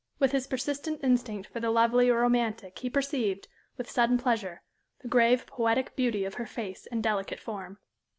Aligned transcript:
With 0.17 0.31
his 0.31 0.47
persistent 0.47 1.01
instinct 1.03 1.47
for 1.53 1.59
the 1.59 1.69
lovely 1.69 2.09
or 2.09 2.21
romantic 2.21 2.79
he 2.79 2.89
perceived, 2.89 3.47
with 3.77 3.87
sudden 3.87 4.17
pleasure, 4.17 4.63
the 5.01 5.07
grave, 5.07 5.45
poetic 5.45 5.95
beauty 5.95 6.25
of 6.25 6.33
her 6.41 6.47
face 6.47 6.87
and 6.87 7.03
delicate 7.03 7.39
form. 7.39 7.77